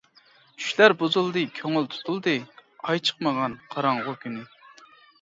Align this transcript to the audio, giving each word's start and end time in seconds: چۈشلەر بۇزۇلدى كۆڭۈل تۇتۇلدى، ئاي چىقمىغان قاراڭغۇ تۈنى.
چۈشلەر 0.61 0.95
بۇزۇلدى 1.01 1.43
كۆڭۈل 1.59 1.87
تۇتۇلدى، 1.93 2.35
ئاي 2.57 3.05
چىقمىغان 3.11 3.63
قاراڭغۇ 3.77 4.21
تۈنى. 4.27 4.47